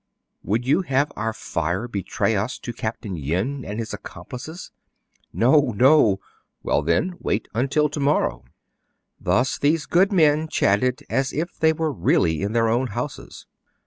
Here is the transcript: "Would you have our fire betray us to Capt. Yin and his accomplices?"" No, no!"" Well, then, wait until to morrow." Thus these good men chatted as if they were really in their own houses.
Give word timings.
"Would 0.41 0.65
you 0.65 0.81
have 0.81 1.11
our 1.15 1.31
fire 1.31 1.87
betray 1.87 2.35
us 2.35 2.57
to 2.57 2.73
Capt. 2.73 3.05
Yin 3.05 3.63
and 3.63 3.77
his 3.77 3.93
accomplices?"" 3.93 4.71
No, 5.31 5.73
no!"" 5.75 6.19
Well, 6.63 6.81
then, 6.81 7.13
wait 7.19 7.47
until 7.53 7.87
to 7.89 7.99
morrow." 7.99 8.45
Thus 9.19 9.59
these 9.59 9.85
good 9.85 10.11
men 10.11 10.47
chatted 10.47 11.03
as 11.07 11.31
if 11.31 11.55
they 11.59 11.71
were 11.71 11.91
really 11.93 12.41
in 12.41 12.53
their 12.53 12.67
own 12.67 12.87
houses. 12.87 13.45